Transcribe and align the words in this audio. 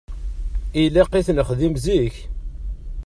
Ilaq 0.83 1.11
i 1.19 1.21
t-nexdim 1.27 1.75
zik. 1.83 2.15